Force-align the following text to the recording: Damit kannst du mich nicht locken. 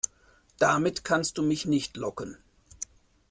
Damit 0.57 1.03
kannst 1.03 1.37
du 1.37 1.43
mich 1.43 1.67
nicht 1.67 1.95
locken. 1.95 2.35